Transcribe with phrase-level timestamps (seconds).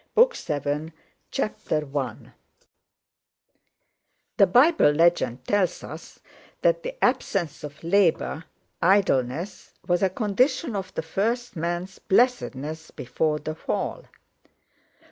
[0.15, 0.93] BOOK SEVEN:
[1.31, 2.31] 1810 11 CHAPTER I
[4.37, 6.17] The Bible legend tells us
[6.63, 14.05] that the absence of labor—idleness—was a condition of the first man's blessedness before the Fall.